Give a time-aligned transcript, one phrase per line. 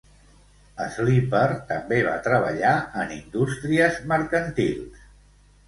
[0.95, 1.41] Sleeper
[1.73, 2.73] també va treballar
[3.05, 5.09] en indústries mercantils.